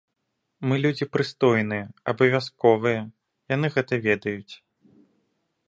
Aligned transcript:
Мы 0.69 0.75
людзі 0.85 1.05
прыстойныя, 1.17 1.83
абавязковыя, 2.13 3.01
яны 3.55 3.67
гэта 3.77 3.93
ведаюць. 4.07 4.53